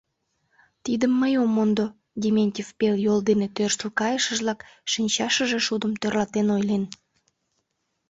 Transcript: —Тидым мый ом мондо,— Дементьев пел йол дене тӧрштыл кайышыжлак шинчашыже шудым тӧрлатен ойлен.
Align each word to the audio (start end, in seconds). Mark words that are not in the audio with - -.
—Тидым 0.83 1.13
мый 1.21 1.33
ом 1.43 1.49
мондо,— 1.55 1.85
Дементьев 2.21 2.69
пел 2.79 2.95
йол 3.05 3.19
дене 3.29 3.47
тӧрштыл 3.55 3.89
кайышыжлак 3.99 4.59
шинчашыже 4.91 5.59
шудым 5.67 5.91
тӧрлатен 6.01 6.47
ойлен. 6.55 6.83